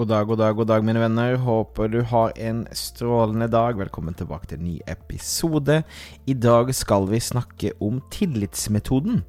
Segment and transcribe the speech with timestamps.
[0.00, 1.34] God dag, god dag, god dag, mine venner.
[1.36, 3.76] Håper du har en strålende dag.
[3.76, 5.82] Velkommen tilbake til en ny episode.
[6.24, 9.20] I dag skal vi snakke om tillitsmetoden.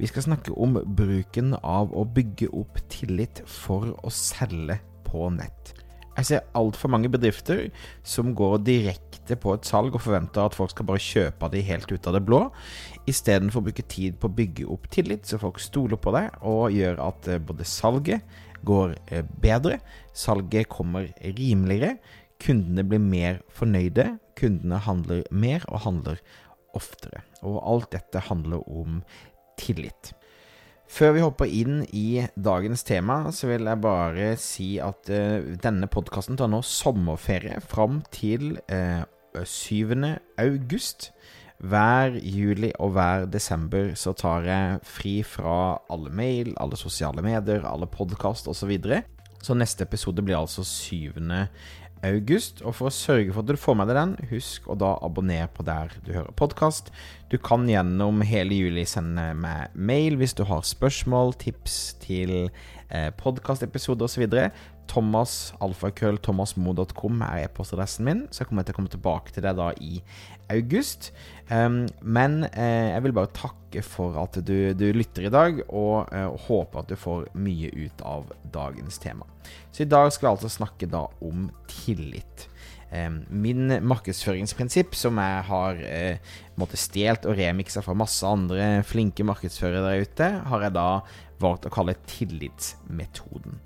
[0.00, 5.78] Vi skal snakke om bruken av å bygge opp tillit for å selge på nett.
[6.18, 7.68] Jeg ser altfor mange bedrifter
[8.02, 11.92] som går direkte på et salg og forventer at folk skal bare kjøpe de helt
[11.92, 12.40] ut av det blå,
[13.06, 16.74] istedenfor å bruke tid på å bygge opp tillit, så folk stoler på deg og
[16.74, 18.26] gjør at eh, både salget
[18.66, 19.78] går eh, bedre,
[20.16, 21.96] salget kommer rimeligere,
[22.42, 26.22] kundene blir mer fornøyde, kundene handler mer og handler
[26.78, 27.24] oftere.
[27.42, 29.02] Og alt dette handler om
[29.58, 30.12] tillit.
[30.88, 35.88] Før vi hopper inn i dagens tema, så vil jeg bare si at uh, denne
[35.92, 39.04] podkasten tar nå sommerferie fram til uh,
[39.36, 39.92] eh, 7.
[40.40, 41.10] august.
[41.58, 47.66] Hver juli og hver desember så tar jeg fri fra alle mail, alle sosiale medier,
[47.66, 48.60] alle podkast osv.
[48.60, 49.02] Så, videre.
[49.42, 51.18] så neste episode blir altså 7.
[52.06, 52.62] august.
[52.62, 55.50] Og for å sørge for at du får med deg den, husk å da abonnere
[55.50, 56.92] på der du hører podkast.
[57.26, 63.10] Du kan gjennom hele juli sende meg mail hvis du har spørsmål, tips til eh,
[63.18, 64.30] podkastepisoder osv.
[64.88, 69.54] Thomas, alfakrøll, thomasmo.com er e-postadressen min, så jeg kommer til å komme tilbake til det
[69.58, 70.00] da i
[70.52, 71.10] august.
[71.50, 76.08] Um, men eh, jeg vil bare takke for at du, du lytter i dag, og
[76.12, 79.28] uh, håper at du får mye ut av dagens tema.
[79.72, 82.48] Så i dag skal vi altså snakke da om tillit.
[82.88, 89.84] Um, min markedsføringsprinsipp, som jeg har uh, stjålet og remiksa fra masse andre flinke markedsførere
[89.84, 90.90] der ute, har jeg da
[91.42, 93.60] valgt å kalle tillitsmetoden.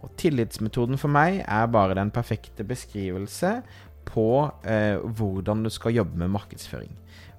[0.00, 3.60] Og tillitsmetoden for meg er bare den perfekte beskrivelse
[4.08, 4.30] på
[4.64, 6.92] eh, hvordan du skal jobbe med markedsføring.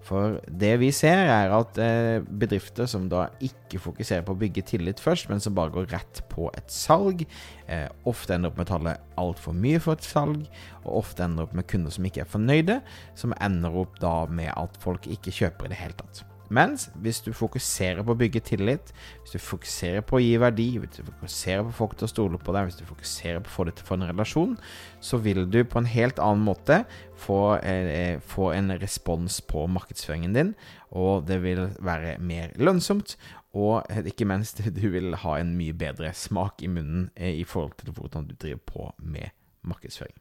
[0.06, 4.64] For det vi ser, er at eh, bedrifter som da ikke fokuserer på å bygge
[4.72, 7.22] tillit først, men som bare går rett på et salg,
[7.68, 10.48] eh, ofte ender opp med å tale altfor mye for et salg,
[10.82, 12.82] og ofte ender opp med kunder som ikke er fornøyde,
[13.20, 16.26] som ender opp da med at folk ikke kjøper i det hele tatt.
[16.52, 18.92] Mens hvis du fokuserer på å bygge tillit,
[19.24, 22.40] hvis du fokuserer på å gi verdi, hvis du fokuserer på folk til å stole
[22.42, 24.56] på deg, hvis du fokuserer på å få det til å få en relasjon,
[25.00, 26.82] så vil du på en helt annen måte
[27.24, 30.56] få, eh, få en respons på markedsføringen din,
[30.92, 33.16] og det vil være mer lønnsomt.
[33.58, 37.80] Og ikke minst, du vil ha en mye bedre smak i munnen eh, i forhold
[37.80, 39.32] til hvordan du driver på med
[39.68, 40.18] markedsføring.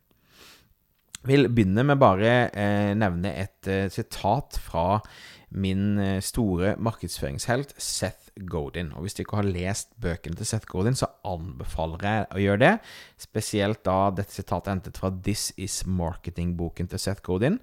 [1.29, 5.03] Vil begynne med bare eh, nevne et eh, sitat fra
[5.51, 8.93] min eh, store markedsføringshelt Seth Godin.
[8.95, 12.63] Og Hvis du ikke har lest bøkene til Seth Godin, så anbefaler jeg å gjøre
[12.63, 12.75] det.
[13.19, 17.59] Spesielt da dette sitatet hentet fra This Is Marketing-boken til Seth Godin,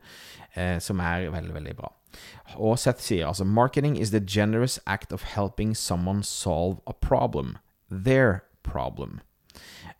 [0.55, 1.93] eh, som er veldig, veldig bra.
[2.55, 7.57] Og Seth sier altså Marketing is the generous act of helping someone solve a problem.
[7.89, 9.21] Their problem.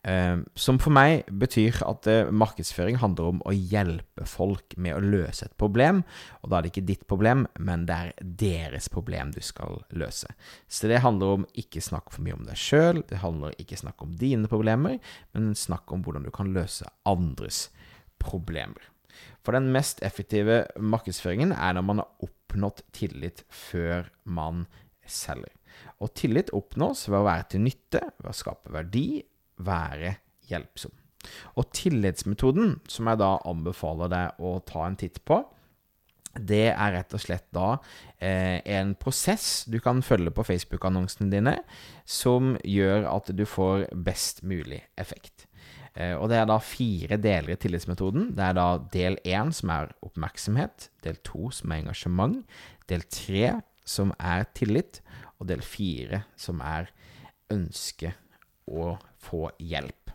[0.06, 5.02] Ehm, som for meg betyr at eh, markedsføring handler om å hjelpe folk med å
[5.02, 6.04] løse et problem.
[6.42, 10.30] Og da er det ikke ditt problem, men det er deres problem du skal løse.
[10.70, 14.04] Så det handler om ikke snakk for mye om deg sjøl, det handler ikke snakk
[14.04, 15.00] om dine problemer,
[15.34, 17.66] men snakk om hvordan du kan løse andres
[18.22, 18.92] problemer.
[19.42, 24.66] For den mest effektive markedsføringen er når man har oppnådd tillit før man
[25.08, 25.50] selger.
[26.02, 29.22] Og tillit oppnås ved å være til nytte, ved å skape verdi
[29.58, 30.16] være
[30.48, 30.94] hjelpsom.
[31.58, 35.42] Og tillitsmetoden, som jeg da anbefaler deg å ta en titt på,
[36.38, 37.68] det er rett og slett da
[38.22, 41.56] eh, en prosess du kan følge på Facebook-annonsene dine,
[42.06, 45.48] som gjør at du får best mulig effekt.
[45.98, 48.32] Eh, og det er da fire deler i tillitsmetoden.
[48.38, 52.44] Det er da del én, som er oppmerksomhet, del to, som er engasjement,
[52.92, 53.58] del tre,
[53.88, 55.02] som er tillit,
[55.38, 56.90] og del fire, som er
[57.54, 58.12] ønske
[58.68, 60.12] og få hjelp.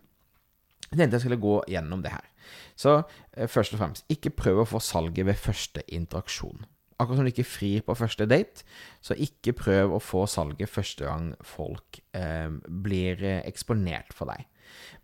[0.94, 2.30] Jeg tenkte jeg skulle gå gjennom det her.
[2.78, 6.66] Så eh, først og fremst, ikke prøv å få salget ved første interaksjon.
[7.02, 8.66] Akkurat som du ikke frir på første date,
[9.02, 14.46] så ikke prøv å få salget første gang folk eh, blir eh, eksponert for deg.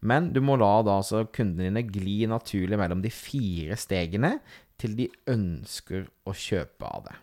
[0.05, 4.37] Men du må la da altså kundene dine gli naturlig mellom de fire stegene
[4.79, 7.17] til de ønsker å kjøpe av det.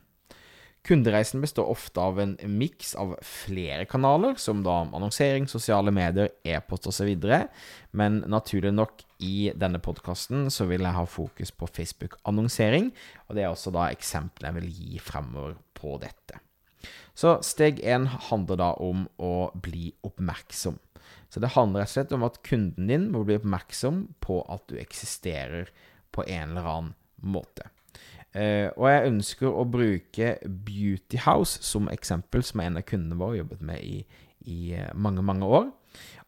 [0.86, 6.86] Kundereisen består ofte av en miks av flere kanaler, som da annonsering, sosiale medier, e-post
[6.86, 7.10] osv.,
[7.90, 12.92] men naturlig nok i denne podkasten så vil jeg ha fokus på Facebook-annonsering,
[13.26, 16.38] og det er også da eksemplene jeg vil gi fremover på dette.
[17.16, 20.76] Så steg én handler da om å bli oppmerksom.
[21.32, 24.68] Så det handler rett og slett om at kunden din må bli oppmerksom på at
[24.70, 25.72] du eksisterer
[26.14, 26.94] på en eller annen
[27.26, 27.72] måte.
[28.36, 33.38] Uh, og jeg ønsker å bruke Beauty House som eksempel, som en av kundene våre
[33.38, 34.02] jobbet med i,
[34.44, 35.70] i uh, mange, mange år.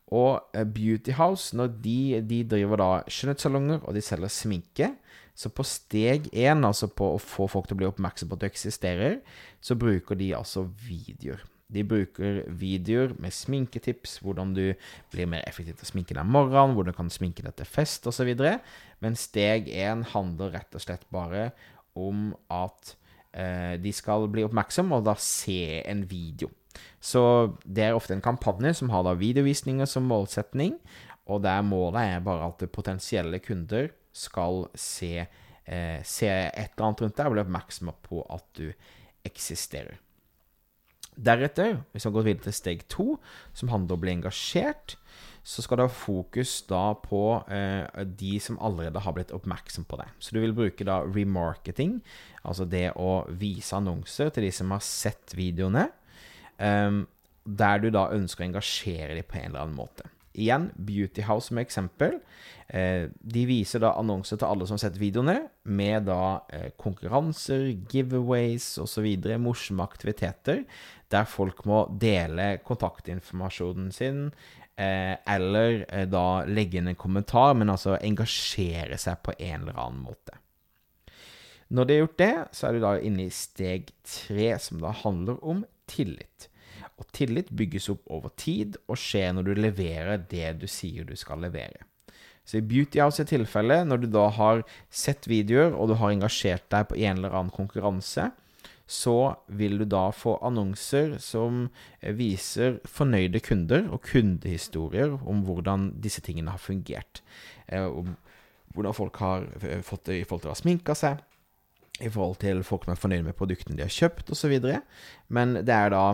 [0.08, 4.90] Og uh, Beauty House, når de, de driver da skjønnhetssalonger, og de selger sminke,
[5.38, 8.43] så på steg én, altså på å få folk til å bli oppmerksom på at
[8.43, 9.20] du eksisterer,
[9.61, 11.44] så bruker de altså videoer.
[11.69, 14.64] De bruker videoer med sminketips, hvordan du
[15.12, 17.69] blir mer effektiv til å sminke deg om morgenen, hvordan du kan sminke deg til
[17.69, 18.32] fest osv.
[19.04, 21.50] Men steg én handler rett og slett bare
[21.99, 22.95] om at
[23.33, 26.50] eh, de skal bli oppmerksomme, og da se en video.
[27.03, 27.21] Så
[27.65, 30.77] det er ofte en kampanje som har da videovisninger som målsetning,
[31.29, 35.27] og der målet er bare at potensielle kunder skal se,
[35.67, 38.71] eh, se et eller annet rundt deg og bli oppmerksomme på at du
[39.29, 39.99] eksisterer.
[41.19, 43.17] Deretter, hvis vi går videre til steg to,
[43.53, 44.95] som handler om å bli engasjert,
[45.49, 49.97] så skal du ha fokus da på eh, de som allerede har blitt oppmerksom på
[49.97, 50.09] det.
[50.21, 51.99] Så du vil bruke da remarketing,
[52.43, 55.87] altså det å vise annonser til de som har sett videoene,
[56.61, 57.00] eh,
[57.49, 60.11] der du da ønsker å engasjere dem på en eller annen måte.
[60.39, 62.19] Igjen Beauty House som eksempel.
[62.69, 67.71] Eh, de viser da annonser til alle som har sett videoene, med da eh, konkurranser,
[67.91, 69.09] giveaways osv.,
[69.41, 70.62] morsomme aktiviteter,
[71.09, 74.27] der folk må dele kontaktinformasjonen sin,
[74.78, 80.04] eller eh, da legge inn en kommentar, men altså engasjere seg på en eller annen
[80.06, 80.38] måte.
[81.69, 84.94] Når det er gjort det, så er du da inne i steg tre, som da
[85.02, 86.48] handler om tillit.
[86.98, 91.14] Og tillit bygges opp over tid og skjer når du leverer det du sier du
[91.19, 91.84] skal levere.
[92.48, 96.14] Så i Beauty House i tilfelle, når du da har sett videoer og du har
[96.14, 98.30] engasjert deg på en eller annen konkurranse,
[98.88, 101.67] så vil du da få annonser som
[102.00, 107.20] eh, viser fornøyde kunder og kundehistorier om hvordan disse tingene har fungert.
[107.67, 108.14] Eh, om
[108.73, 111.20] hvordan folk har eh, fått det i forhold til å ha sminka seg,
[112.00, 114.56] i forhold til folk som er fornøyde med produktene de har kjøpt, osv.
[115.35, 116.06] Men det er da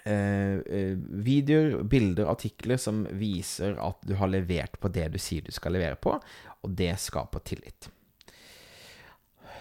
[0.00, 5.76] videoer, bilder, artikler som viser at du har levert på det du sier du skal
[5.76, 7.90] levere på, og det skaper tillit.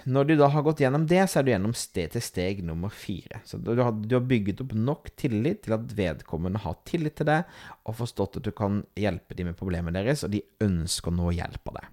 [0.08, 2.94] Når du da har gått gjennom det, så er du gjennom sted til steg nummer
[2.94, 3.42] fire.
[3.48, 7.30] Så du har, du har bygget opp nok tillit til at vedkommende har tillit til
[7.30, 7.50] deg,
[7.84, 11.74] og forstått at du kan hjelpe dem med problemet deres, og de ønsker nå hjelp
[11.74, 11.92] av deg.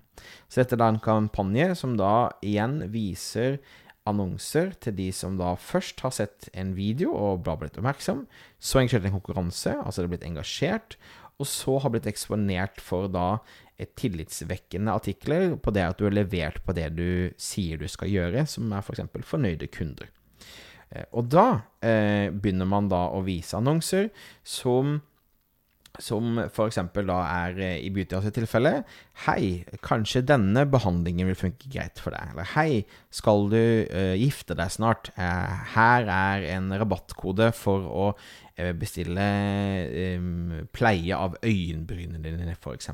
[0.49, 2.15] Så dette er da en kampanje som da
[2.45, 3.59] igjen viser
[4.07, 8.25] annonser til de som da først har sett en video og blitt oppmerksom,
[8.63, 10.97] så engasjert en konkurranse, altså det er blitt engasjert,
[11.37, 13.39] og så har blitt eksponert for da
[13.77, 18.47] tillitsvekkende artikler på det at du har levert på det du sier du skal gjøre,
[18.49, 19.05] som er f.eks.
[19.13, 20.09] For fornøyde kunder.
[20.95, 21.49] Eh, og da
[21.85, 24.09] eh, begynner man da å vise annonser
[24.47, 25.01] som
[26.03, 26.79] som f.eks.
[27.09, 28.73] da er eh, i Beautyhouse tilfelle
[29.25, 32.35] Hei, kanskje denne behandlingen vil funke greit for deg.
[32.35, 35.09] Eller hei, skal du uh, gifte deg snart?
[35.17, 38.11] Uh, her er en rabattkode for å
[38.61, 39.29] uh, bestille
[40.19, 42.93] um, pleie av øyenbrynene dine, f.eks.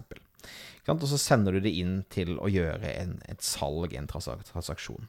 [0.91, 5.07] Og så sender du det inn til å gjøre en, et salg, en transaksjon.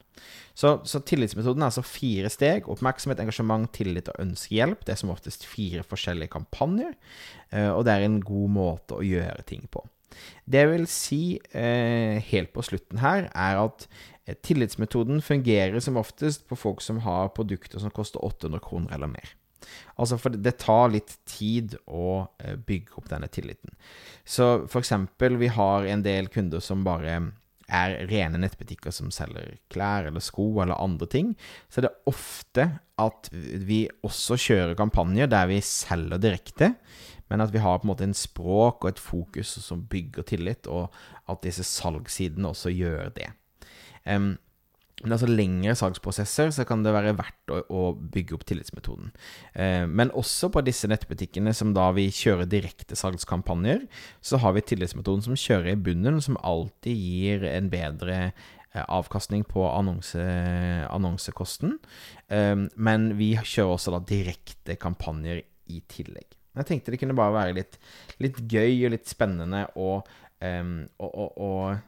[0.54, 2.68] Så, så, tillitsmetoden er altså fire steg.
[2.70, 4.84] Oppmerksomhet, engasjement, tillit og ønskehjelp.
[4.86, 6.94] Det er som oftest fire forskjellige kampanjer,
[7.50, 9.82] eh, og det er en god måte å gjøre ting på.
[10.46, 11.22] Det jeg vil si
[11.58, 13.88] eh, helt på slutten her, er at
[14.28, 19.10] eh, tillitsmetoden fungerer som oftest på folk som har produkter som koster 800 kroner eller
[19.10, 19.34] mer.
[19.96, 23.74] Altså, for det tar litt tid å eh, bygge opp denne tilliten.
[24.24, 27.18] Så for eksempel, vi har en del kunder som bare
[27.64, 31.32] er rene nettbutikker som selger klær eller sko eller andre ting,
[31.72, 32.66] så det er ofte
[33.00, 36.74] at vi også kjører kampanjer der vi selger direkte,
[37.32, 40.68] men at vi har på en måte en språk og et fokus som bygger tillit,
[40.68, 40.92] og
[41.30, 43.30] at disse salgssidene også gjør det.
[44.04, 44.34] Um,
[45.02, 47.82] men altså lengre salgsprosesser så kan det være verdt å, å
[48.14, 49.10] bygge opp tillitsmetoden.
[49.52, 53.88] Eh, men også på disse nettbutikkene som da vi kjører direkte salgskampanjer,
[54.24, 59.42] så har vi tillitsmetoden som kjører i bunnen, som alltid gir en bedre eh, avkastning
[59.50, 60.22] på annonse,
[60.88, 61.76] annonsekosten.
[62.30, 65.42] Eh, men vi kjører også da direkte kampanjer
[65.74, 66.38] i tillegg.
[66.54, 67.80] Jeg tenkte det kunne bare være litt,
[68.22, 69.96] litt gøy og litt spennende å,
[70.38, 71.82] um, å, å, eh,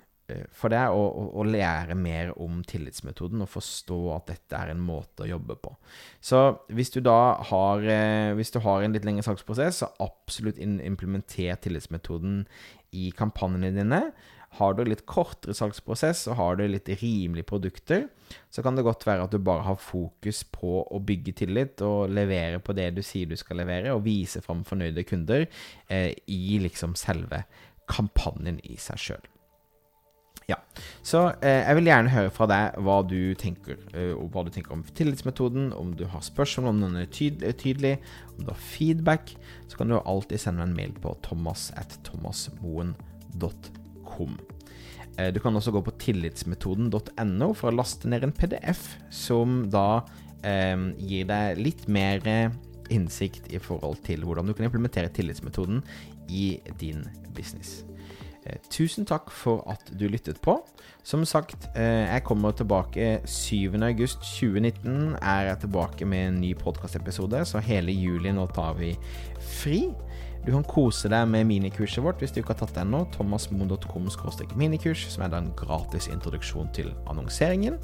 [0.50, 1.02] for deg å,
[1.38, 5.70] å, lære mer om tillitsmetoden og forstå at dette er en måte å jobbe på.
[6.18, 6.40] Så
[6.74, 11.60] hvis du da har, eh, hvis du har en litt lengre salgsprosess, så absolutt implementer
[11.62, 12.42] tillitsmetoden
[12.96, 14.00] i kampanjene dine.
[14.56, 18.06] Har du litt kortere salgsprosess og har du litt rimelige produkter,
[18.50, 22.10] så kan det godt være at du bare har fokus på å bygge tillit og
[22.10, 25.46] levere på det du sier du skal levere, og vise fram fornøyde kunder
[25.86, 27.44] eh, i liksom selve
[27.86, 29.32] kampanjen i seg sjøl.
[30.46, 30.60] Ja,
[31.02, 34.72] Så eh, jeg vil gjerne høre fra deg hva du tenker eh, hva du tenker
[34.76, 35.72] om tillitsmetoden.
[35.74, 37.94] Om du har spørsmål, om den er tydelig, tydelig,
[38.36, 39.34] om du har feedback,
[39.66, 44.32] så kan du alltid sende meg en mail på thomas at thomasmoen.com.
[45.18, 50.06] Eh, du kan også gå på tillitsmetoden.no for å laste ned en PDF som da
[50.46, 52.22] eh, gir deg litt mer
[52.86, 55.82] innsikt i forhold til hvordan du kan implementere tillitsmetoden
[56.30, 57.02] i din
[57.34, 57.82] business.
[58.46, 60.58] Eh, tusen takk for at du lyttet på.
[61.06, 65.16] Som sagt, eh, jeg kommer tilbake 7.8.2019.
[65.22, 68.96] Er jeg tilbake med en ny podkastepisode, så hele juli nå tar vi
[69.40, 69.90] fri.
[70.46, 73.04] Du kan kose deg med minikurset vårt hvis du ikke har tatt det ennå.
[73.16, 74.06] thomasmoen.com
[74.54, 77.80] minikurs, som er da en gratis introduksjon til annonseringen.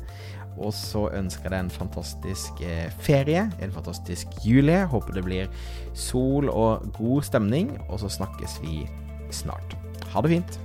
[0.59, 4.79] Og så ønsker jeg deg en fantastisk eh, ferie, en fantastisk juli.
[4.85, 5.51] Håper det blir
[5.95, 8.87] sol og god stemning, og så snakkes vi
[9.33, 9.82] snart.
[10.13, 10.59] Ha det fint.